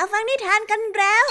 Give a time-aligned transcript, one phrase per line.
[0.00, 1.26] มาฟังนิทานกันแล้ว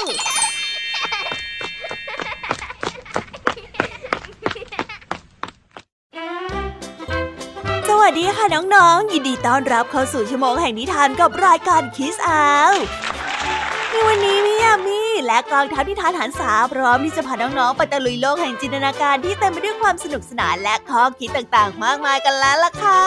[7.90, 8.46] สวัสดีค่ะ
[8.76, 12.74] น้องๆ ยินดีต้อนรับเข้าสู่ชั่วโมงแห่งนิทานกับรายการคิสอาว
[13.92, 14.37] ในวันนี้
[15.28, 23.02] และกองทัพนิทานหันษาพร้อมที่จะพาน้องๆไปตะลุยโลกแห่งจินตนาการที่เต็มไปด้วยความสนุกสนานและข้อคิดต่างๆ มากมายกันแล้วล่ะค่ะ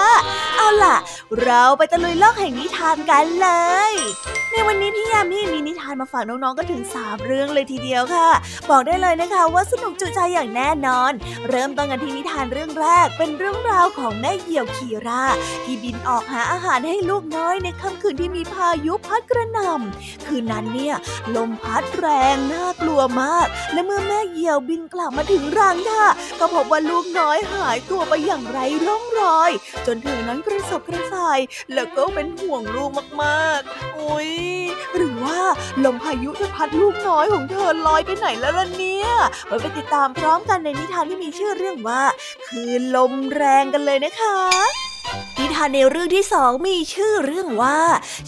[0.56, 0.96] เอาล่ะ
[1.42, 3.48] เราไปตะลุยโลกแห่งนิทานกันเล
[3.90, 3.92] ย
[4.52, 8.28] ในวันนี้พี่ยามีมีนิทานมาฝากน้องๆก็ถึง 3 เรื่องเลยทีเดียวค่ะ
[8.70, 11.12] บอกได้เลยนะคะว่าสนุกจุใจอย่างแน่นอน
[11.48, 15.24] เริ่มต้นกันที่นิทานเรื่องแรกเป็นเรื่องราวของแม่เหยี่ยวคีรา
[15.64, 20.94] ที่บินออกหาอาหารให้ลูกน้อยในค่ำคืนที่มีพายุพัดกระหน่ำคืนนั้นเนี่ย
[21.36, 29.50] ลมพัดแรรงน่ากลัวมาก และเมื่อแม่เหยี่ยวบินกลับมาถึงรังค่ะ ก็พบว่าลูกน้อยหายตัวไปอย่างไร้ร่องรอย
[29.86, 31.40] จนเธอนั้นกระสับกระส่าย
[31.74, 32.90] แล้วก็เป็นห่วงลูก
[33.22, 34.30] มากๆโอ้ย
[34.96, 35.40] หรือว่า
[35.84, 39.08] ลมพายุจะพัดลูกน้อยของเธอลอยไปไหนแล้วล่ะเนี่ย
[39.46, 42.02] ไว้ไปติดตามพร้อมกันในนิทานที่มีชื่อเรื่องว่า
[42.48, 47.80] คือลมแรงกันเลยนะคะานในเรื่องที่สองมีชื่อเรื่องว่า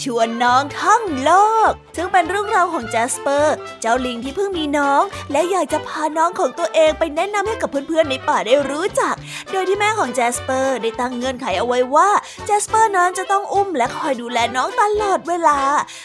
[0.03, 1.33] ชวนน้องท่องโล
[1.69, 5.03] ก ซึ่งเป็นเรื่องราวของแจสเปอร์ เจ้าลิงที่เพิ่งมีน้อง
[5.33, 9.15] และอยากจะพาน้องของตัวเองไปแนะนำให้กับเพื่อนๆในป่าได้รู้จัก
[9.53, 12.09] โดยที่แม่ของแจสเปอร์ได้ตั้งเงื่อนไขเอาไว้ว่า
[12.47, 15.59] แจสเปอร์นั้นจะต้องอุ้มและคอยดูแลน้องตลอดเวลา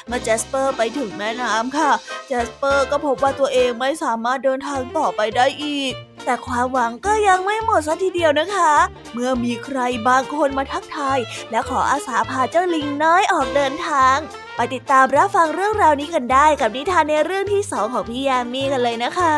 [0.07, 1.91] เมื่อแจสเปอร์ไปถึงแม่น้ำค่ะ
[2.27, 8.71] แจสเปอร์ก็พบว่าตัวเองไม่สามารถเดินทางต่อไปได้อีก แต่ความหวังก็ยังไม่หมดซะทีเดียวนะคะ
[9.13, 11.19] เมื่อมีใครบางคนมาทักทาย
[11.51, 14.17] และขออาสาพาเจ้าลิงน้อยออกเดินทาง
[14.55, 19.35] ไปติดตามรับฟังเรื่องราวนี้กันได้กับนิทานในเรื่องที่สองของพี่ยามีกันเลยนะคะ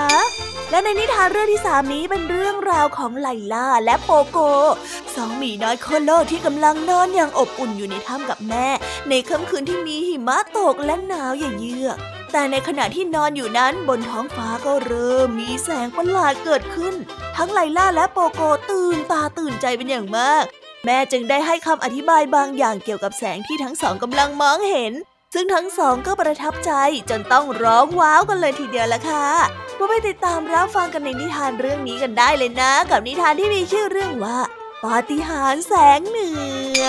[0.69, 4.37] และในนิทานเรื่องที่สามนี้เป็นเรื่องราวของไลล่าและโปโก
[5.15, 8.67] สองหมีน้อยโคโลกที่กำลังนอนอย่างอบอุ่นอยู่ในถ้ำกับแม่
[9.09, 11.97] ในค่ำคืนที่มีหิมะตกและหนาวอย่างเยือก
[12.31, 16.93] แต่ในขณะที่นอนอยู่นั้นบนท้องฟ้าก็เริ่มมีแสงประหลาดเกิดขึ้น
[17.37, 20.43] ทั้งไลล่าและโปโกตื่นตาตื่นใจเป็นอย่างมาก
[20.85, 24.93] แม่จึงได้ให้คำอธิบายบางอย่างเกี่ยวกับแสงที่ทั้งสองกำลังมองเห็น
[25.33, 26.71] ซึ่งทั้งสองก็ประทับใจ
[27.09, 29.27] จนต้องร้องว้าวกันเลยทีเดียวละค่ะ
[29.77, 34.39] มาไปติดตามรับฟังกันในนิทานเรื่องนี้กันได้เลยนะ กับนิทานที่มีชื่อเรื่องว่า
[34.83, 36.29] ปาฏิหาริย์แสงเหนื
[36.81, 36.83] อ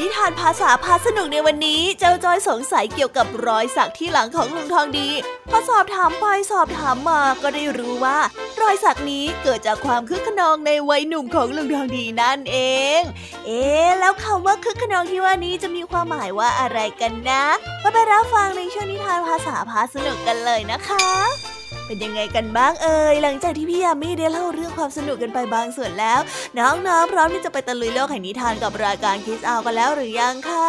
[0.00, 5.08] นิทานภาษาพาสนุกในวันนี้ เจ้าจอยสงสัยเกี่ยวกับรอยสักที่หลังของลุงทองดี
[5.50, 8.18] พอสอบถามไปสอบถามมาก็ได้รู้ว่า
[8.60, 12.58] รอยสักนี้เกิดจากความคึกขนองในวัยหนุ่มของลุงทองดีนั่นเอ
[12.98, 13.00] ง
[13.46, 13.64] เอ๊
[14.00, 17.44] แล้วคำว่าคึกขนองที่ว่านี้จะมีความหมายว่าอะไรกันนะ
[17.82, 21.59] มาไปรับฟังในช่วงนิทานภาษาพาสนุกกันเลยนะคะ
[21.90, 26.20] เป็นยังไงกันบ้างเอ่ยหลังจากที่พี่ยามีได้เล่าเรื่องความสนุกกันไปบางส่วนแล้ว
[26.58, 30.68] น้องๆพร้อมที่จะไปตะลุยโลกแห่งนิทานกับรายการคิสอากันแล้วหรือยังคะ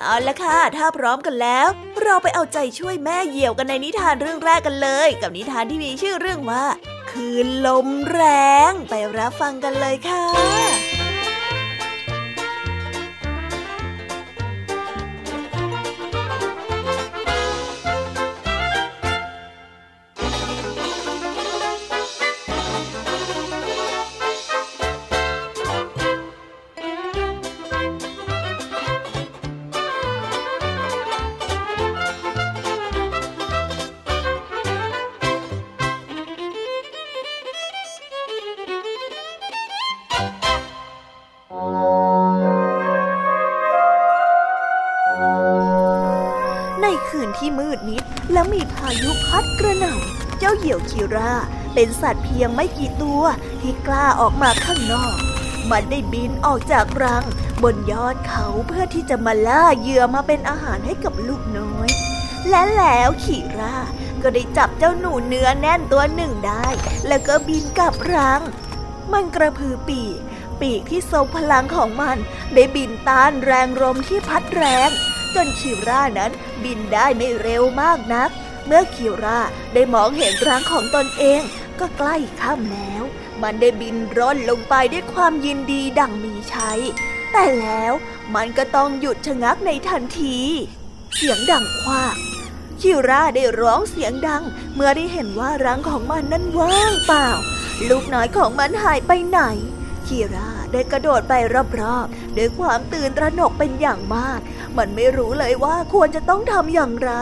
[0.00, 1.66] เอาละค่ะ ถ้าพร้อมกันแล้ว
[2.02, 6.64] เราไปเอาใจช่วยแม่เหยี่ยวกันในนิทานเรื่องแรกกันเลย กับนิทานที่มีชื่อเรื่องว่า
[7.10, 8.22] คืนลมแร
[8.70, 10.24] ง ไปรับฟังกันเลยค่ะ
[48.74, 51.32] พายุพัดกระหน่ำ เจ้าเหยี่ยวคิรา
[51.74, 53.22] เป็นสัตว์เพียงไม่กี่ตัว
[53.60, 55.16] ที่กล้าออกมาข้างนอก
[55.70, 57.24] มันได้บินออกจากรัง
[57.62, 61.88] บนยอดเขาเพื่อที่จะมาล่าเหยื่อมาเป็นอาหารให้กับลูกน้อย
[62.48, 63.76] และแล้วขีรา
[64.22, 66.66] ก็ได้จับเจ้าหนูเนื้อแน่นตัวหนึ่งได้
[67.08, 68.42] แล้วก็บินกลับรัง
[69.12, 70.18] มันกระพือปีก
[70.60, 72.18] ปีกที่ทรงพลังของมัน
[72.54, 74.90] ได้บินต้านแรงลมที่พัดแรง
[75.34, 76.32] จนคิร่านั้น
[76.64, 78.30] บินได้ไม่เร็วมากนัก
[78.68, 79.40] เมื่อคิร่า
[79.74, 81.42] ได้มองเห็นรังของตนเอง
[81.80, 83.02] ก็ใกล้ค่ำแล้ว
[83.42, 86.80] มันได้บินร่อนลงไปด้วยความยินดีดังมีชัย
[87.32, 87.92] แต่แล้ว
[88.34, 90.38] มันก็ต้องหยุดชะงักในทันที
[91.14, 92.16] เสียงดังควาง
[92.80, 94.42] คิร่าได้ร้องเสียงดัง
[94.74, 97.28] เมื่อได้เห็นว่ารังของมันนั้นว่างเปล่า
[97.88, 99.40] ลูกน้อยของมันหายไปไหน
[100.06, 101.32] คีราได้กระโดดไป
[101.80, 104.40] รอบๆด้วยความตื่นตระหนกเป็นอย่างมาก
[104.78, 107.12] มันไม่รู้เลยว่าควรจะต้องทำอย่างไร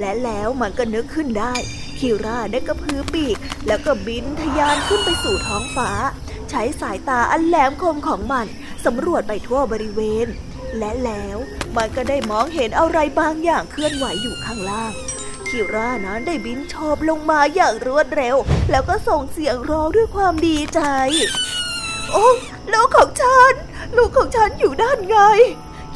[0.00, 1.54] และแล้วมันก็นึกขึ้นได้
[1.98, 5.90] คีราได้กระพือปีก แล้วก็บินทะยานขึ้นไปสู่ท้องฟ้า
[6.50, 8.46] ใช้สายตาอันแหลมคมของมัน
[8.84, 10.26] สำรวจไปทั่วบริเวณ
[10.78, 11.38] และแล้ว
[11.76, 14.92] มันก็ได้มองเห็นอะไรบางอย่างเคลื่อนไหวอยู่ข้างล่าง
[15.48, 18.36] คิร่านั้นได้บินโฉบลงมาอย่างรวดเร็ว
[18.70, 20.80] แล้วก็ส่งเสียงร้องด้วยความดีใจ
[22.12, 22.28] โอ้
[22.72, 23.52] ลูกของฉัน
[23.96, 25.18] ลูกของฉันอยู่ด้านไง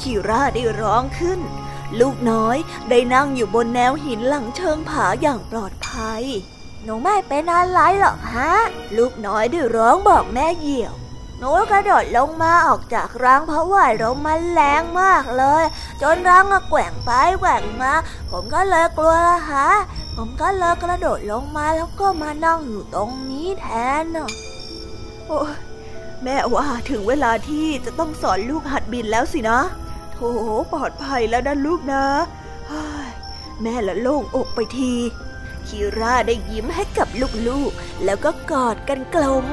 [0.00, 1.40] คิร่าได้ร้องขึ้น
[1.98, 2.56] ลูกน้อย
[2.88, 6.22] ได้นั่งอยู่บนแนวหินหลังเชิงผาอย่างปลอดภัย
[6.84, 8.52] หนูไม่เป็นอะไรหรอกฮะ
[8.96, 10.94] ลูกน้อยได้ร้องบอกแม่เหี่ยว
[11.38, 15.64] หนูกระโดดลงมาออกจากรังเพราะว่าลมมันแรงมากเลย
[16.02, 17.10] จนรังก็แกว่งไป
[17.40, 17.92] แกว่งมา
[18.30, 19.68] ผมก็เลยกลัวละฮะ
[20.16, 23.66] ผมก็เลยกระโดดลงมาแล้วก็มานั่งอยู่ตรงนี้แท
[24.02, 24.04] น
[25.26, 25.40] โอ้
[26.22, 29.60] แม่ว่าถึงเวลาที่จะต้องสอนลูกหัดบินแล้วสินะ
[30.20, 30.26] โห
[30.72, 32.04] ปลอดภัยแล้วนะลูกนะ
[33.62, 34.92] แม่ละโล่งอกไปที
[35.68, 37.08] คีร่าได้ยิ้มให้กับ
[37.48, 39.46] ลูกๆ แล้วก็กอดกันกลม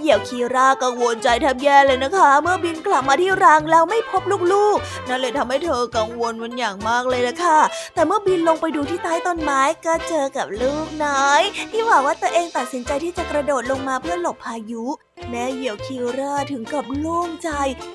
[0.00, 4.22] เหยี่ยวคีรากังวลใจแทบแย่เลยนะคะ เมื่อบินกลับมาที่รังแล้วไม่พบ
[4.52, 7.58] ลูกๆ นั่นเลยทำให้เธอกังวลมันอย่างมากเลยละค่ะ
[7.94, 14.84] แต่เมื่อบินลงไปดูที่ใต้ต้นไม้ก็เจอกับลูกน้อย ที่บอกว่าตัวเองตัดสินใจที่จะกระโดดลงมาเพื่อหลบพายุ
[15.30, 17.50] แม่เหยี่ยวคิร่าถึงกับโล่งใจ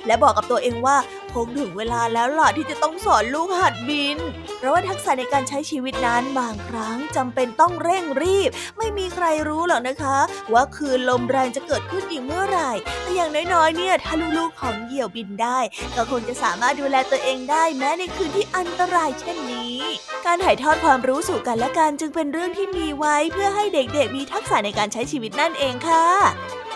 [0.05, 0.97] และบอกกับตัวเองว่า
[1.33, 4.17] คงถึงเวลาแล้วล่ะที่จะต้องสอนลูกหัดบิน
[4.57, 10.17] เพราะว่าทักษะในการใช้ชีวิตนั้นบางครั้งจำเป็นต้องเร่งรีบ ไม่มีใครรู้หรอกนะคะ
[10.53, 15.59] ว่าคืนลมแรงจะเกิดขึ้นอีกเมื่อไหร่ แต่อย่างน้อยๆ เนี่ยถ้าลูกๆของเหยี่ยวบินได้
[15.95, 19.79] ก็คงจะสามารถดูแลตัวเองได้แม้ในคืนที่อันตรายเช่นนี้
[20.25, 26.05] การถ่ายทอดความรู้สู่กันและกันจึงเป็นเรื่องที่มีไว้ เพื่อให้เด็กๆ มีทักษะในการใช้ชีวิตนั่นเองค่ะ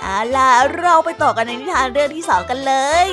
[0.07, 2.73] เอาล่ะเราไปต่อกันในนิทานเรื่องที่สองกันเล
[3.07, 3.09] ย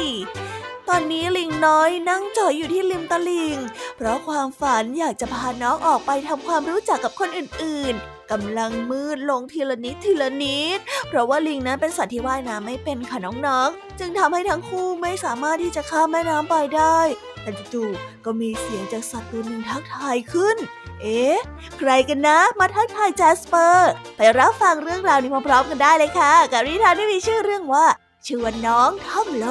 [0.89, 3.57] ตอนนี้ลิงน้อยนั่งจ่อยอยู่ที่ริมตลิ่ง
[3.97, 10.79] เพราะความฝันอยากจะพาน้องออกไปทำความรู้จักกับคนอื่นๆกำลังมืดลงทีละนิดทีละนิด
[11.09, 16.99] เพราะว่าลิงนั้นเป็นสัตว์ที่ว่ายน้ำไม่เป็นค่ะน้องๆ จึงทำให้ทั้งคู่ไม่สามารถที่จะข้ามแม่น้ำไปได้
[17.43, 20.57] แต่จู่ๆก็มีเสียงจากสัตว์ตัวหนึ่งทักทายขึ้น
[21.03, 21.39] เอ๊ะ
[21.79, 27.87] ใครกันนะ มาทักทายแจสเปอร์ ไปรับฟังเรื่องราวนี้พร้อมๆกันได้เลยค่ะ กับนิทานที่มีชื่อเรื่องว่า
[28.27, 29.47] ชวนน้องท่องโล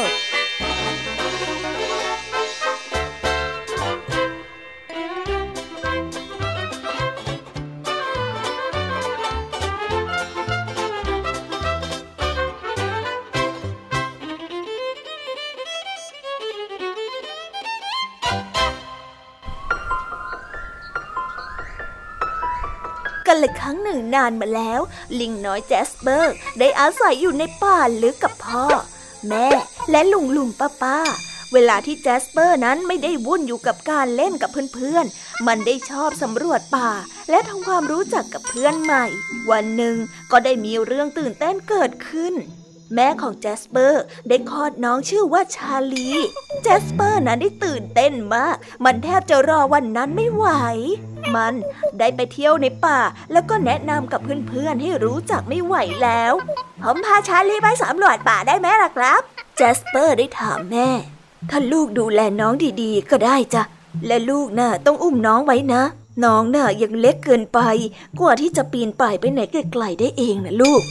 [0.00, 0.04] ก
[23.34, 24.80] กันลยครั้งหนึ่งนานมาแล้ว
[25.20, 28.64] ลิงน้อยแจสเปอร์ ได้อาศัยอยู่ในป่าลึกกับพ่อ
[29.28, 29.46] แม่
[29.90, 30.98] และลุงลุงป้าป้า
[31.52, 36.90] เวลาที่แจสเปอร์นั้นไม่ได้วุ่นอยู่กับการเล่นกับเพื่อนๆ มันได้ชอบสำรวจป่า
[37.30, 39.04] และทำความรู้จักกับเพื่อนใหม่
[39.50, 39.96] วันหนึ่ง
[40.30, 42.34] ก็ได้มีเรื่องตื่นเต้นเกิดขึ้น
[42.94, 46.08] แม่ของแจสเปอร์ได้คลอดน้องชื่อว่าชาลี
[46.62, 50.46] แจสเปอร์นั้นได้ตื่นเต้นมาก มันแทบจะรอวันนั้นไม่ไหว
[51.34, 51.54] มัน
[51.98, 53.00] ได้ไปเที่ยวในป่า
[53.32, 56.32] แล้วก็แนะนำกับเพื่อนๆให้รู้จักไม่ไหวแล้ว
[56.82, 59.20] ผมพาชาลีไปสำรวจป่าได้ไหมล่ะครับ
[59.56, 60.88] แจสเปอร์ได้ถามแม่
[61.50, 63.62] ถ้าลูกดูแลน้องดีๆ ก็ได้จ้ะ
[64.06, 65.82] และลูกน่ะต้องอุ้มน้องไว้นะ
[66.24, 67.60] น้องน่ะยังเล็กเกินไป
[68.20, 70.82] กว่าที่จะปีนป่ายไปไหนไกลๆได้เองนะลูก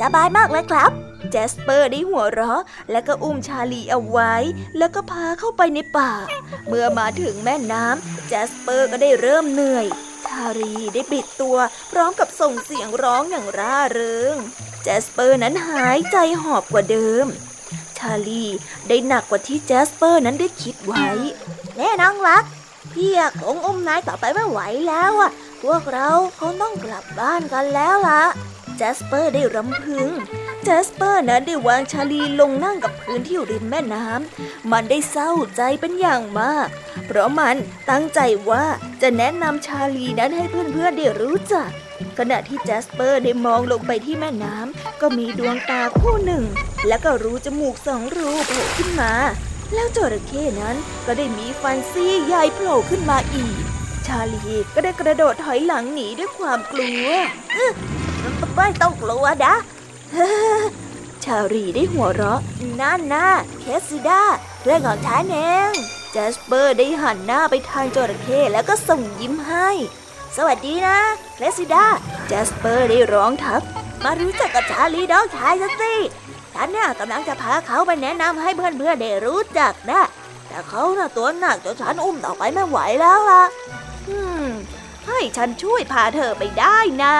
[0.00, 0.90] สบายมากเลยครับ
[1.30, 4.34] แจสเปอร์ได้หัวเราะ และก็อุ้มชาลีเอาไว้
[4.78, 6.12] แล้วก็พาเข้าไปในป่า
[6.66, 9.86] เมื่อมาถึงแม่น้ำแจสเปอร์ก็ได้เริ่มเหนื่อย
[10.26, 11.58] ชาลีได้บิดตัว
[11.90, 14.34] พร้อมกับส่งเสียงร้องอย่างร่าเริง
[14.82, 17.26] แจสเปอร์นั้นหายใจหอบกว่าเดิม
[17.98, 18.44] ชาลี
[18.88, 21.06] ได้หนักกว่าที่แจสเปอร์นั้นได้คิดไว้
[21.76, 22.44] นี่น้องรัก
[22.92, 25.30] พี่คงอุ้มนายต่อไปไม่ไหวแล้วอะ
[25.62, 28.22] พวกเราคงต้องกลับบ้านกันแล้วล่ะ
[28.80, 30.08] แจสเปอร์ได้รำพึง
[30.64, 36.68] แจสเปอร์นั้นได้วางชาลีลงนั่งกับพื้นที่ริมแม่น้ำำ มันได้เศร้าใจเป็นอย่างมาก
[37.06, 37.56] เพราะมัน
[37.90, 38.64] ตั้งใจว่า
[39.02, 41.68] จะแนะนำชาลีนั้นให้เพื่อนๆได้รู้จัก
[42.18, 46.44] ขณะที่แจสเปอร์ได้มองลงไปที่แม่น้ำ ก็มีดวงตาคู่หนึ่ง
[46.88, 49.12] และก็รูจมูกสองรูโผล่ขึ้นมา
[49.74, 53.56] แล้วจระเข้นั้นก็ได้มีฟันซี่ใหญ่โผล่ขึ้นมาอีก
[54.06, 57.06] ชาลีก็ได้กระโดดถอยหลังหนีด้วยความกลัว
[58.56, 59.54] ไม่ต้องกลัวนะ
[61.24, 62.40] ชาลีได้หัวเราะ
[62.80, 63.26] นั่นน่ะ
[63.60, 64.22] เครสซิดา
[64.60, 65.38] เพื่อนของฉันเอ
[65.70, 65.72] ง
[66.12, 69.68] แจสเปอร์ได้หันหน้าไปทางจระเข้แล้วก็ส่งยิ้มให้
[70.36, 70.98] สวัสดีนะ
[71.38, 71.86] เครสซิดา
[72.26, 73.62] แจสเปอร์ได้ร้องทัก
[74.04, 75.94] มารู้จักกับชาลีน้องชายสิ
[76.54, 80.02] ฉันเนี่ยกำลังจะพาเขาไปแนะนำให้เพื่อนๆได้รู้จักนะ
[80.48, 83.42] แต่เขาน่ะตัวหนักจนฉันอุ้มต่อไปไม่ไหวแล้วล่ะ
[84.08, 84.48] อืม
[85.06, 87.16] ให้ฉันช่วยพาเธอไปได้นะ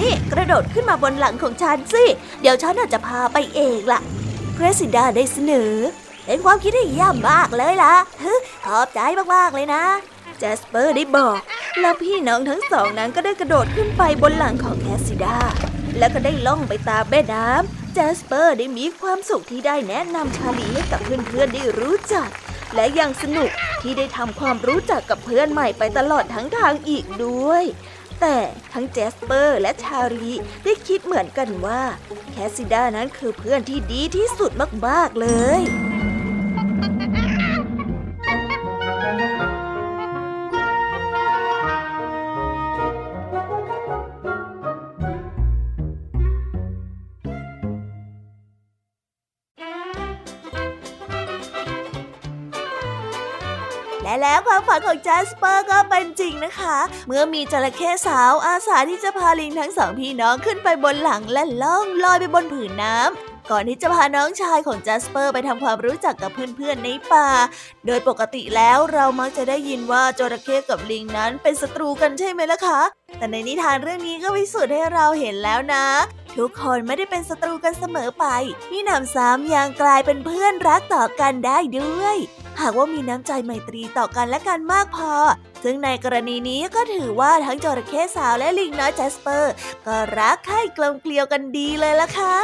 [0.00, 2.04] นี่กระโดดขึ้นมาบนหลังของฉันสิ
[2.40, 4.00] เดี๋ยวฉันจะพาไปเองล่ะ
[4.54, 5.74] เครสซิดาได้เสนอ
[6.26, 7.94] เป็นความคิดที่เยี่ยมมากเลยล่ะ
[8.64, 9.00] ขอบใจ
[9.34, 9.84] มากๆเลยนะ
[10.38, 11.40] แจสเปอร์ได้บอก
[11.80, 15.36] แล้วพี่น้องทั้งสองนั้นก็ได้กระโดดขึ้นไปบนหลังของเครสซิดา
[15.98, 22.28] แล้วก็ได้ล่องไปตามแม่น้ำแจสเปอร์ได้มีความสุขที่ได้แนะนำชาลีให้กับเพื่อนๆได้รู้จัก
[22.74, 23.50] และยังสนุก
[23.82, 27.64] ที่ได้ทำความรู้จักกับเพื่อนใหม่ไปตลอดทั้งทางอีกด้วย
[28.20, 28.38] แต่
[28.72, 30.32] ทั้งแจสเปอร์และชาลี
[30.64, 31.82] ได้คิดเหมือนกันว่า
[32.30, 34.50] แคสซิด้านั้นคือเพื่อนที่ดีที่สุด
[34.86, 35.28] มากๆเล
[35.60, 35.87] ย
[54.20, 67.28] และแล้วความฝันของจัสเปอร์ก็เป็นจริงนะคะ เมื่อมีจระเข้สาวอาสาที่จะพาลิงทั้งสองพี่น้องขึ้นไปบนหลังและล่องลอยไปบนผืนน้ำก่อนที่จะพาน้องชายของจัสเปอร์ไปทำความรู้จักกับเพื่อนๆในป่า
[67.86, 72.80] โดยปกติแล้วเรามักจะได้ยินว่าจระเข้กับลิงนั้นเป็นศัตรูกันใช่ไหมล่ะคะ
[73.18, 75.86] แต่ในนิทานเรื่องนี้ก็พิสูจน์ให้เราเห็นแล้วนะ
[76.38, 78.26] ทุกคนไม่ได้เป็นศัตรูกันเสมอไป
[78.70, 82.16] มีหนำซ้ำยังกลายเป็นเพื่อนรักต่อกันได้ด้วย
[82.60, 85.12] หากว่ามีน้ำใจไมตรีต่อกันและกันมากพอ
[85.64, 89.52] ซึ่งในกรณีนี้ก็ถือว่าทั้งจระเข้สาวและลิงน้อยแจสเปอร์
[89.86, 92.38] ก็รักใคร่กลมเกลียวกันดีเลยล่ะค่ะ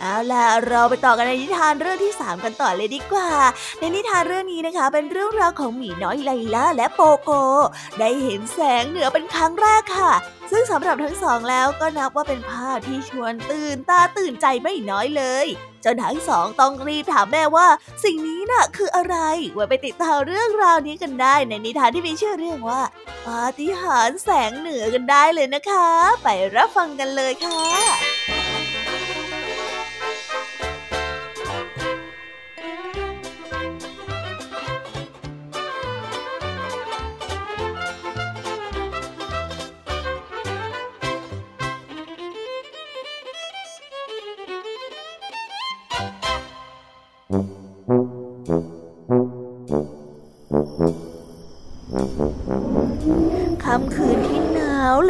[0.00, 3.30] เอาล่ะเราไปต่อกันในนิทานเรื่องที่ 3 กันต่อเลยดีกว่า
[3.80, 7.30] ในนิทานเรื่องนี้นะคะ เป็นเรื่องราวของหมีน้อยไลล่าและโปโก
[7.98, 10.12] ได้เห็นแสงเหนือเป็นครั้งแรกค่ะ
[10.50, 15.46] ซึ่งสำหรับทั้งสองแล้วก็นับว่าเป็นภาพที่ชวนตื่นตาตื่นใจไม่น้อยเลย
[15.84, 17.66] จนทั้งสองต้องรีบถามแม่ว่า
[18.04, 19.16] สิ่งนี้น่ะคืออะไร
[19.54, 22.82] ไว้ไปติดตามเรื่องราวนี้กันได้ ในนิทานที่มีชื่อเรื่องว่า
[23.26, 25.88] ปาฏิหาริย์แสงเหนือกันได้เลยนะคะ
[26.22, 28.29] ไปรับฟังกันเลยค่ะ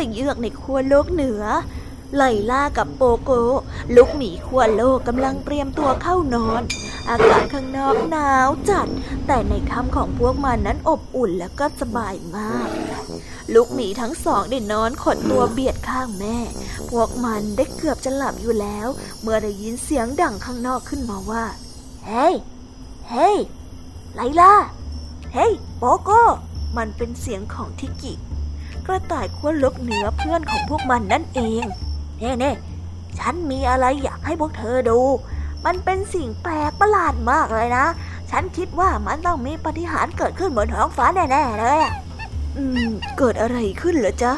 [0.00, 1.44] ละเยือกในขั้วโลกเหนือ
[2.16, 3.30] ไลล่ากับโปโก
[3.94, 6.62] ลูกหมีขั้วโลกกำลังเตรียมตัวเข้านอน
[7.08, 8.88] อากาศข้างนอกหนาวจัด
[9.26, 12.68] แต่ในถ้ำของพวกมันนั้นอบอุ่นและก็สบายมาก
[13.54, 16.36] ลูกหมีทั้งสองได้นอนขดตัวเบียดข้างแม่
[16.90, 18.88] พวกมันได้เกือบจะหลับอยู่แล้ว
[19.22, 21.44] เมื่อได้ยินเสียงดังข้างนอกขึ้นมาว่า
[22.06, 22.28] เฮ้
[23.10, 23.30] เฮ้
[24.14, 24.54] ไลล่า
[25.34, 26.10] เฮ้โปโก
[26.76, 28.12] มันเป็นเสียงของทิกิ
[28.86, 31.64] กระต่ายขั้วลบเหนือเพื่อนของพวกมันนั่นเอง
[32.18, 32.52] เน่เน่
[33.18, 35.00] ฉันมีอะไรอยากให้พวกเธอดู
[35.64, 37.86] มันเป็นสิ่งแปลกประหลาดมากเลยนะ
[38.30, 41.80] ฉันคิดว่ามันต้องมีปฏิหารเกิดขึ้นบนท้องฟ้าแน่ๆเลย
[42.56, 44.32] อืม เกิดอะไรขึ้นเหรอจ๊ะ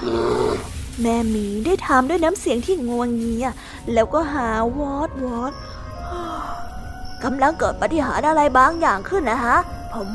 [1.00, 3.46] แม่หมีได้ถามด้วยน้ำเสียงที่งวงเงีย
[3.92, 5.52] แล้วก็หาวอดวอด
[7.24, 9.56] กำลังเกิดปฏิหารอะไรบางอย่างขึ้นนะฮะ
[9.92, 10.08] ผม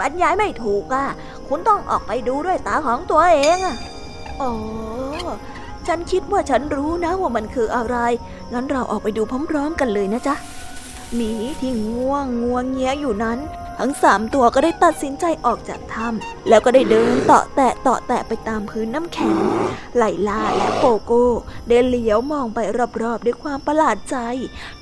[0.00, 1.04] บรรยายไม่ถูกอะ
[1.48, 3.76] คุณต้องออกไปดูด้วยตาของตัวเองอะ
[4.40, 4.50] อ๋อ
[5.86, 7.96] ฉันคิดว่าฉันรู้นะว่ามันคืออะไร
[8.52, 10.34] งั้นเราออกไปดูพร้อมๆกันเลยนะจ๊ะ
[11.14, 13.38] หมีที่ง่วงงัวงเงี้ยอยู่นั้น
[13.78, 19.36] ทั้งสามตัวก็ได้ตัดสินใจออกจากถ้ำแล้วก็ได้เดินเตาะแตะเตาะแตะไปตามพื้นน้ำแข็ง
[19.96, 21.26] ไหลลาและโปโก้
[21.68, 22.58] ได้เลี้ยวมองไป
[23.02, 24.16] รอบๆด้วยความประหลาดใจ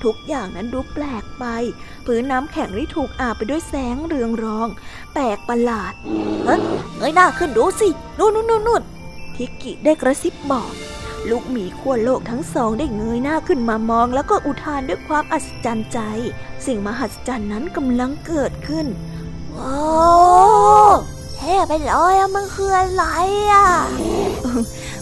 [0.03, 1.45] ทุกอย่างนั้นดูแปลกไป
[2.05, 4.67] พื้นน้ำแข็งที่ถูกอาบไปด้วยแสงเรืองรอง
[5.13, 5.93] แปลกประหลาด
[6.45, 6.59] เฮ้ย
[6.97, 8.83] เงยหน้าขึ้นดูสินู่นนู่นนู่น
[9.35, 10.71] ทิกกิได้กระซิบบอก
[11.29, 15.99] ลูกหมีขั้วโลกทั้งสองได้เงยหน้าขึ้นมามองแล้วก็อุทานด้วยความอัศจรรย์ใจ
[16.65, 18.85] สิ่งมหัศจรรย์นั้นกำลังเกิดขึ้น
[19.57, 19.83] ว้า
[20.87, 20.91] ว
[21.35, 23.05] เท่ไปเลยอะมันคืออะไร
[23.51, 23.67] อะ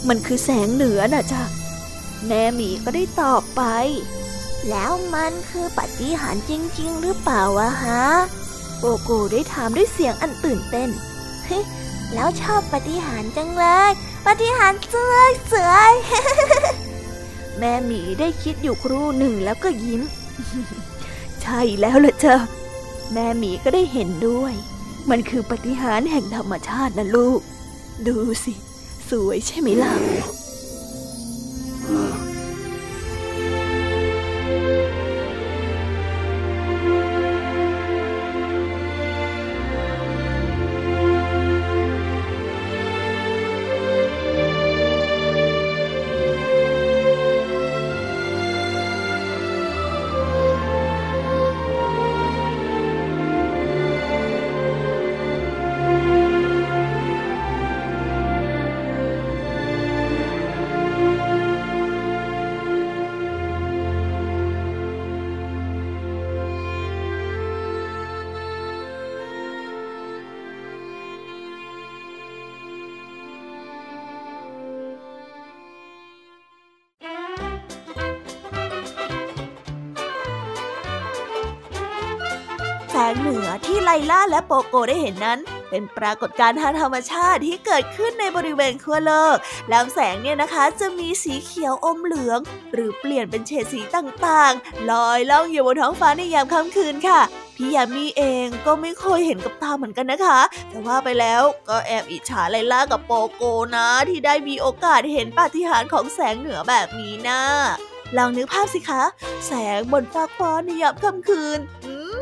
[0.07, 1.43] มันคือแสงเหนือน่ะจ้ะ
[2.27, 3.61] แม่หมีก็ได้ตอบไป
[4.69, 8.03] แล้วมันคือปฏิหารจริง ๆ หรือเปล่าวะฮะ
[8.79, 10.89] โกโก้ได้ถามด้วยเสียงอันตื่นเต้น
[12.13, 13.91] แล้วชอบปฏิหารจังเลย
[14.25, 15.15] ปฏิหารเสือ
[15.47, 15.71] เสือ
[17.57, 20.01] แม่หมีได้คิดอยู่ครู่หนึ่งแล้วก็ยิ้ม
[21.41, 22.37] ใช่แล้วล่ะเจ้า
[23.13, 24.53] แม่หมีก็ได้เห็นด้วย
[25.09, 27.39] มันคือปฏิหารแห่งธรรมชาตินะลูก
[28.07, 28.53] ดูสิ
[29.09, 29.93] สวยใช่ไหมล่ะ
[83.09, 85.39] งเหนือที่ไลล่าและโปโกได้เห็นนั้น
[85.69, 89.35] เป็นปรากฏการณ์ทางธรรมชาติที่เกิดขึ้นในบริเวณขั้วโลก
[89.71, 92.39] ลำแสงเนี่ยนะคะจะมีสีเขียวอมเหลือง
[92.73, 97.21] หรือเปลี่ยนเป็นเฉดสีต่างๆ ลอยล่องอยู่บนท้องฟ้าในยามค่ำคืนค่ะ
[97.55, 100.39] พี่ยามีเองก็ไม่เคยเห็นกับตาเหมือนกันนะคะ
[100.69, 103.43] แต่ว่าไปแล้วก็แอบอิจฉาไลล่ากับโปโก
[103.75, 107.41] นะ ที่ได้มีโอกาสเห็นปาฏิหาริย์ของแสงเหนือแบบนี้นะ
[108.17, 109.03] ลองนึกภาพสิคะ
[109.45, 111.59] แสงบนฟากฟ้าในยามค่ำคืน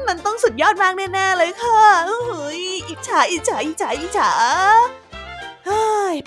[0.07, 4.31] มันต้องสุดยอดมากแน่ๆเลยค่ะเฮ้ยอิจฉาอิจฉาอิจฉาอิจฉา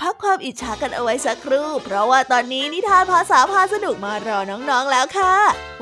[0.03, 5.35] พักความอิจฉากันเอาไว้สักครู่ เพราะว่าตอนนี้นิทานภาษาพาสนุกมารอน้องๆแล้วค่ะ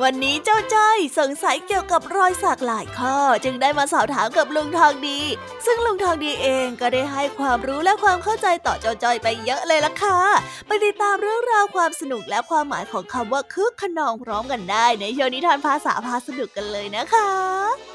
[0.02, 5.20] วันนี้เจ้าจ้อยสงสัยเกี่ยวกับรอยสักหลายข้อ จึงได้มาสอบถามกับลุงทองดี
[5.66, 10.18] ซึ่งลุงทองดีเองก็ได้ให้ความรู้และความเข้าใจต่อเจ้าจ้อยไปเยอะเลยล่ะค่ะ
[10.66, 17.89] ไปติดตามเรื่องราวความสนุกและความหมายของคำว่าคึกขนองพร้อมกันได้ในโชว์นิทานภาษาพาสนุกกันเลยนะคะ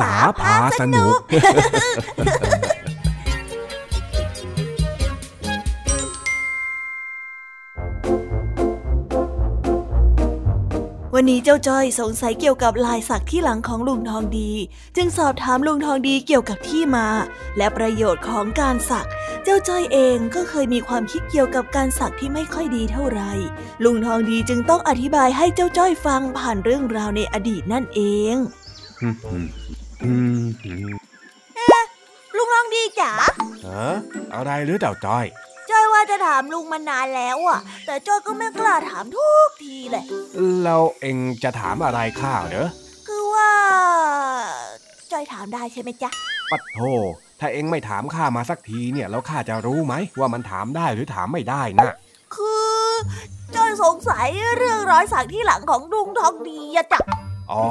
[0.00, 1.14] ษาพาสนุก
[11.18, 14.52] วันนี้เจ้าจ้อยสงสัยเกี่ยวกับลายสักที่หลังของลุงทองดี
[14.96, 17.08] จึงสอบถามลุงทองดีเกี่ยวกับที่มา
[17.56, 19.08] และประโยชน์ของการสัก
[19.44, 23.32] เจ้าจ้อยเองก็เคยมีความคิดเกี่ยวกับการสักที่ไม่ค่อยดีเท่าไหร่
[23.84, 28.00] ลุงทองดีจึงต้องอธิบายให้เจ้าจ้อยฟังผ่านเรื่องราวในอดีตนั่นเอ
[28.34, 28.36] ง
[28.98, 31.84] เอ๊ะ
[32.36, 33.12] ลุงลองดีจ๋า
[33.66, 33.86] ฮะ
[34.34, 35.26] อะไรหรือเต่าจ้อย
[35.70, 40.04] จ้อยว่าจะถามลุงมานานแล้วอะ แต่จ้อยก็ไม่กล้าถามทุกทีเลย
[40.64, 42.68] เราเองจะถามอะไรข้าเหรอ
[43.06, 43.50] คือว่า
[45.12, 46.10] จ้อยถามได้ใช่ไหมจ๊ะ
[46.50, 46.78] ปัดโธ
[47.40, 51.90] ถ้าเองไม่ถามข้ามาสักทีเนี่ยแล้วข้าจะรู้ไหมว่ามันถามได้หรือถามไม่ได้นะ
[52.34, 52.72] คือ
[53.56, 57.00] จ้อยสงสัยเรื่องรอยสักที่หลังของลุงทองดีอะจ๊ะ
[57.52, 57.64] อ๋อ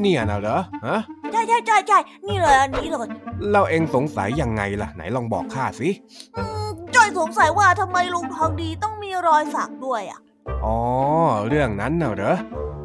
[0.00, 1.00] เนี่ยนะเหรอฮะ
[1.32, 3.08] ใช่ใช่ใช่ใช่นี่เลยอันนี้เลย
[3.52, 5.88] เราเองสงสัยยังไงล่ะ ไหนลองบอกข้าสิ
[6.94, 10.20] จ้อยสงสัยว่าทำไมลุงทองดีต้องมีรอยสักด้วยอะ
[10.64, 10.78] อ๋อ
[11.48, 12.36] เรื่องนั้นน่ะเหรอ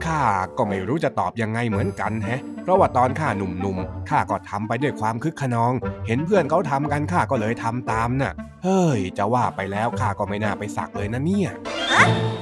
[0.06, 0.22] ข้า
[0.58, 5.74] ก็ไม่รู้จะตอบยังไงเหมือนกันแฮะ เพราะว่าตอนข้าหนุ่มๆข้าก็ทำไปด้วยความคึกขนอง
[6.08, 11.52] เห็นเพื่อนเขาทำกันข้าก็เลยทำตามน่ะ เฮ้ย จะว่าไปแล้วข้าก็ไม่น่าไปสักเลยนะเนี่ย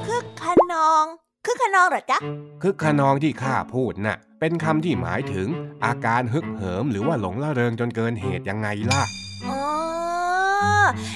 [0.07, 1.05] คึกขนอง
[1.45, 2.17] คึกขนองเหรอจ๊ะ
[2.61, 5.47] คึกขนองที่ข้าพูดน่ะ เป็นคำที่หมายถึง
[5.85, 9.01] อาการฮึกเหิมหรือว่าหลงละเริงจนเกินเหตุยังไงล่ะ
[9.49, 9.61] อ๋อ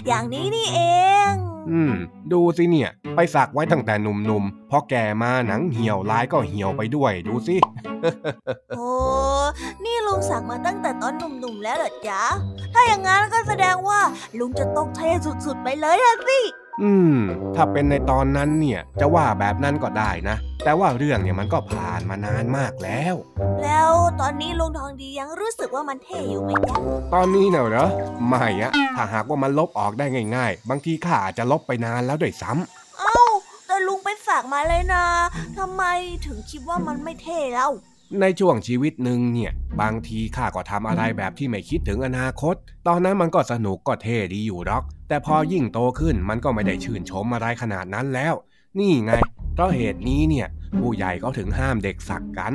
[0.08, 0.80] อย่างนี้นี่เอ
[1.32, 1.34] ง
[1.72, 1.94] อืม
[2.32, 7.56] ดูสิเนี่ย ไปสักไว้ตั้งแต่หนุ่มๆพอแก่มาหนังเหี่ยวลายก็เหี่ยวไปด้วยดูสิ
[8.78, 8.90] โอ้
[9.84, 12.24] นี่ลุงสักมาตั้งแต่ตอนหนุ่มๆแล้วเหรอจ๊ะ
[12.74, 14.00] ถ้าอย่างนั้นก็แสดงว่า
[14.40, 15.10] ลุงจะต้องเท่
[15.46, 16.40] สุดๆไปเลยอะสิ
[16.82, 17.18] อืม
[17.56, 23.16] ถ้าเป็นในตอนนั้นเนี่ย จะว่าแบบนั้นก็ได้นะ แต่ว่าเรื่องเนี่ยมันก็ผ่านมานานมากแล้ว
[23.64, 26.78] แล้วตอนนี้ลุงทองดียังรู้สึกว่ามันเท่อยู่ไหมจ๊ะ
[27.14, 27.88] ตอนนี้เนี่ยเหรอ
[28.28, 30.06] ไม่อะถ้าหากว่ามันลบออกได้
[30.36, 33.18] ง่าย ๆ บางทีข้าอาจจะลบไปนานแล้วด้วยซ้ำเอ้า
[33.68, 35.06] แต่ลุงไปฝากมาเลยนะ
[35.58, 35.84] ทำไม
[36.26, 37.72] ถึงคิดว่ามันไม่เท่แล้ว
[38.20, 42.56] ในช่วงชีวิตหนึ่งเนี่ยบางทีข้าก็ทำอะไรแบบที่ไม่คิดถึงอนาคต
[42.88, 48.34] ตอนนั้นมันก็สนุกก็เท่ดีอยู่หรอก แต่พอยิ่งโตขึ้นมันก็ไม่ได้ชื่นชมอะไรขนาดนั้นแล้ว
[48.80, 49.12] นี่ไง
[49.54, 50.48] เพราะเหตุนี้เนี่ย
[50.80, 52.54] ผู้ใหญ่ก็ถึงห้ามเด็กสักกัน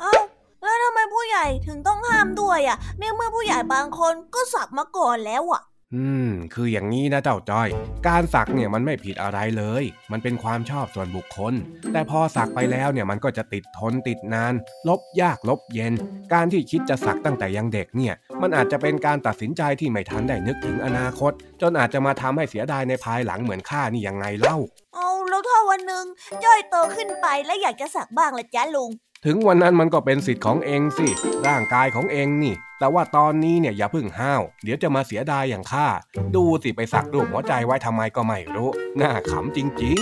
[0.00, 0.14] เอ้า
[0.62, 5.62] แล้วทำไมผู้ใหญ่ถึงต้องห้ามด้วยอะในเมื่อผู้ใหญ่บางคนก็สักมาก่อนแล้วอะ
[5.94, 7.68] อืม คืออย่างนี้นะเจ้าจ้อย
[8.06, 11.54] การสักเนี่ยมันไม่ผิดอะไรเลย มันเป็นความชอบส่วนบุคคล
[11.92, 14.54] แต่พอสักไปแล้วเนี่ยมันก็จะติดทนติดนาน
[14.88, 15.92] ลบยากลบเย็น
[16.32, 24.58] การที่คิดจะสักตั้งแต่ยังเด็กเนี่ย มันอาจจะเป็นการตัดสินใจที่ไม่ทันได้นึกถึงอนาคต จนอาจจะมาทำให้เสียดายในภายหลังเหมือนข้านี่ยังไงเล่า
[24.94, 26.06] เอาแล้วถ้าวันหนึ่ง
[26.44, 28.90] จ้อยโตขึ้นไปแล้วอยากจะสักบ้างละจ้าลุง
[29.26, 31.08] ถึงวันนั้นมันก็เป็นสิทธิ์ของเองสิ
[31.46, 35.88] ร่างกายของเองนี่ แต่ว่าตอนนี้เนี่ยอย่าเพึ่งห้าว เดี๋ยวจะมาเสียดายอย่างข้า
[36.36, 40.00] ดูสิไปสักรูปหัวใจไว้ทำไมก็ไม่รู้ น่าขำจริง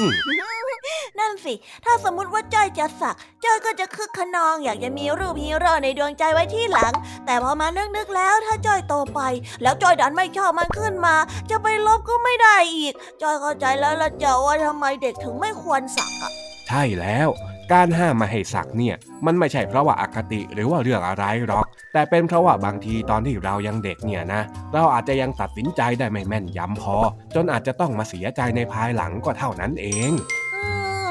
[1.19, 6.93] นั่นสิ ถ้าสมมติว่าจ้อยจะสัก จ้อยก็จะคึกขนอง อยากจะมีรูปฮีโร่ในดวงใจไว้ที่หลัง
[7.27, 9.21] แต่พอมานึกๆแล้ว ถ้าจ้อยโตไป
[9.63, 11.17] แล้วจ้อยดันไม่ชอบมันขึ้นมา
[11.51, 17.29] จะไปลบก็ไม่ได้อีก จ้อยเข้าใจแล้วละจ้าว่าทำไมเด็กถึงไม่ควรสักอะๆใช่แล้ว
[17.73, 26.97] การห้ามมาให้สักเนี่ยมันไม่ใช่เพราะว่าอาคติหรือว่าเรื่องอะไรหรอก แต่เป็นเพราะว่าบางทีตอนที่เรายังเด็กเนี่ยนะเราอาจจะยังตัดสินใจได้ไม่แม่นยำพอ
[27.35, 30.11] จนอาจจะต้องมาเสียใจในภายหลังก็เท่านั้นเอง
[30.55, 30.63] อื
[31.05, 31.07] ม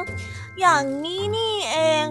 [0.59, 2.05] อย่างนี้นี่เอง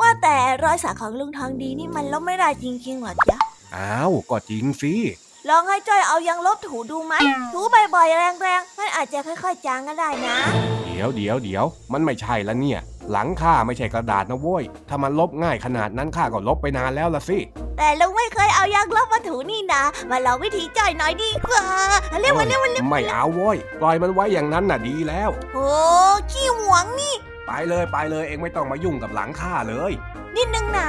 [0.00, 3.38] ว่าแต่รอยสักของลุงทองดีนี่มันลบไม่ได้จริงๆเหรอจ๊ะ
[3.76, 4.94] อ้าวก็จริงสิ
[5.48, 7.14] ลองให้จ้อยเอายางลบถูดูไหม
[7.52, 7.60] ถู
[7.94, 10.36] บ่อยๆแรงๆมันอาจจะค่อยๆจางก็ได้นะ
[10.86, 12.80] เดี๋ยวเดี๋ยวเดี๋ยวมันไม่ใช่ละเนี่ย
[13.10, 17.38] หลังข้าไม่ใช่กระดาษนะโว้ย ถ้ามันลบง่ายขนาดนั้นข้าก็ลบไปนานแล้วละสิ
[17.78, 21.64] แต่ลุงไม่เคยเอายางลบมาถูนี่นะ มาลองวิธีจ้อยหน่อยดีกว่า
[22.20, 25.68] เร็วมาเร็วมาเร็วไม่เอาโว้ย ปล่อยมันไว้อย่างนั้นน่ะดีแล้ว โอ้
[26.30, 27.14] ขี้หวงนี่
[27.46, 29.92] ไปเลยไปเลยเองไม่ต้องมายุ่งกับหลังข้าเลย
[30.36, 30.88] นิดนึงน่ะ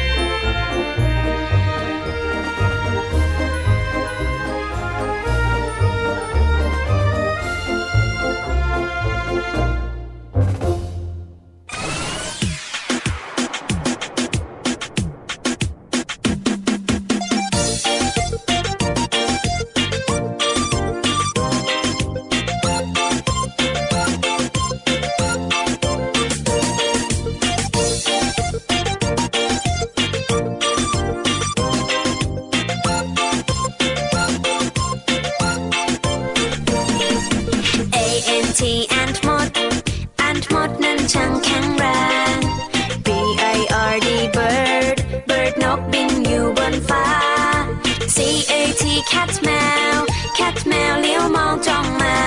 [48.21, 49.49] C A T cat แม
[49.95, 49.99] ว
[50.37, 52.17] cat แมวเลี้ยวมองจ้องมา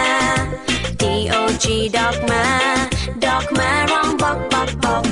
[1.00, 1.02] D
[1.32, 2.44] O G dog มา
[3.24, 5.04] dog มาร้องบอกบอกบอก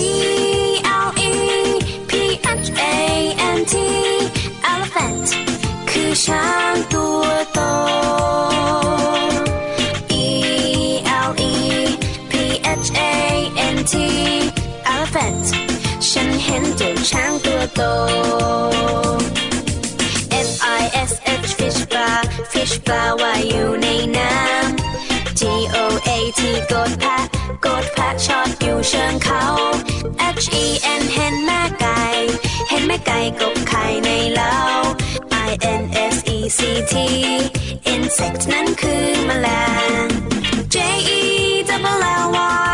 [0.00, 0.02] E
[1.06, 1.32] L E
[2.10, 2.12] P
[2.64, 2.94] H A
[3.56, 3.74] N T
[4.72, 5.28] elephant
[5.90, 7.60] คือช้างตัวโต
[10.24, 10.26] E
[11.28, 11.54] L E
[12.30, 12.32] P
[12.84, 13.12] H A
[13.74, 13.94] N T
[14.92, 15.46] elephant
[16.10, 25.42] ฉันเห็นเจ้าช้างตัวโตาว่ายอยู่ในน้ำ G
[25.74, 25.76] O
[26.08, 26.40] A T
[26.72, 27.24] กดแพะ
[27.66, 29.44] กดแพะชอดอยู่เชิงเขา
[30.42, 30.64] H E
[31.00, 32.02] N เห็นแม่ไก่
[32.68, 34.56] เห็นแม่ไก่กบไข่ในเล้า
[35.48, 35.50] I
[35.80, 35.82] N
[36.14, 36.60] S E C
[36.92, 36.94] T
[37.94, 39.48] insect นั้นคือแมล
[40.04, 40.06] ง
[40.74, 40.76] J
[41.18, 41.20] E
[41.68, 42.26] double L
[42.70, 42.71] Y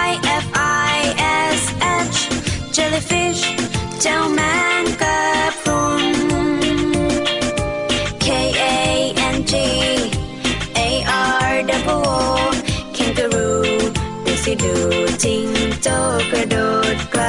[14.62, 14.74] ดู
[15.24, 15.46] จริง
[15.82, 15.96] โจ้
[16.30, 16.56] กระโด
[16.94, 17.22] ดไกล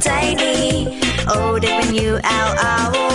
[0.00, 1.00] tiny.
[1.28, 3.09] Oh, dipping you out, I will.